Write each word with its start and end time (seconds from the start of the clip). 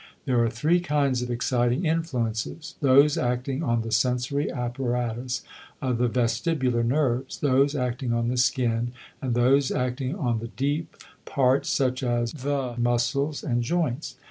There 0.25 0.43
are 0.43 0.49
three 0.49 0.79
kinds 0.79 1.21
of 1.21 1.29
exciting 1.29 1.85
influences: 1.85 2.73
those 2.81 3.19
acting 3.19 3.61
on 3.61 3.83
the 3.83 3.91
sensory 3.91 4.49
apparatus 4.51 5.43
of 5.79 5.99
the 5.99 6.09
vestibular 6.09 6.83
nerves, 6.83 7.37
those 7.37 7.75
acting 7.75 8.11
on 8.11 8.27
the 8.27 8.37
skin, 8.37 8.93
and 9.21 9.35
those 9.35 9.69
acting 9.69 10.15
on 10.15 10.39
the 10.39 10.47
deep 10.47 10.97
parts, 11.25 11.69
such 11.69 12.01
as 12.01 12.33
the 12.33 12.73
muscles 12.79 13.43
and 13.43 13.61
joints. 13.61 14.15